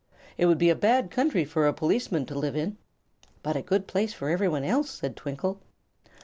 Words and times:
It 0.35 0.47
would 0.47 0.57
be 0.57 0.71
a 0.71 0.75
bad 0.75 1.11
country 1.11 1.45
for 1.45 1.67
a 1.67 1.73
policeman 1.73 2.25
to 2.25 2.33
live 2.39 2.55
in." 2.55 2.77
"But 3.43 3.55
a 3.55 3.61
good 3.61 3.85
place 3.85 4.13
for 4.15 4.31
everyone 4.31 4.63
else," 4.63 4.89
said 4.89 5.15
Twinkle. 5.15 5.61